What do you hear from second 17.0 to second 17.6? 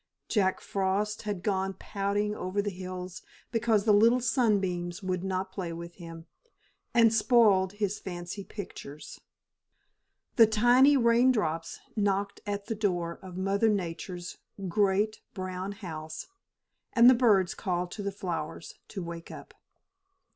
the birds